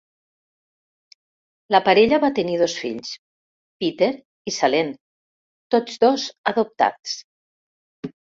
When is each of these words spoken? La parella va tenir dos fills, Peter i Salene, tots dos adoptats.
La 1.75 1.81
parella 1.89 2.19
va 2.23 2.31
tenir 2.39 2.55
dos 2.61 2.77
fills, 2.83 3.11
Peter 3.83 4.09
i 4.51 4.55
Salene, 4.57 4.97
tots 5.75 6.01
dos 6.05 6.27
adoptats. 6.53 7.17